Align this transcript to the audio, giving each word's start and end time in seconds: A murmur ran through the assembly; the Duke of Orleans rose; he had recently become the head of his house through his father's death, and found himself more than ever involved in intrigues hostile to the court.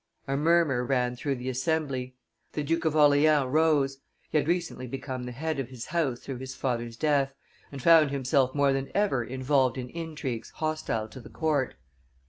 A 0.27 0.35
murmur 0.35 0.83
ran 0.83 1.15
through 1.15 1.35
the 1.35 1.49
assembly; 1.49 2.15
the 2.53 2.63
Duke 2.63 2.85
of 2.85 2.95
Orleans 2.95 3.45
rose; 3.45 3.99
he 4.31 4.39
had 4.39 4.47
recently 4.47 4.87
become 4.87 5.25
the 5.25 5.31
head 5.31 5.59
of 5.59 5.69
his 5.69 5.85
house 5.85 6.21
through 6.21 6.39
his 6.39 6.55
father's 6.55 6.97
death, 6.97 7.35
and 7.71 7.83
found 7.83 8.09
himself 8.09 8.55
more 8.55 8.73
than 8.73 8.89
ever 8.95 9.23
involved 9.23 9.77
in 9.77 9.89
intrigues 9.89 10.49
hostile 10.55 11.07
to 11.09 11.19
the 11.19 11.29
court. 11.29 11.75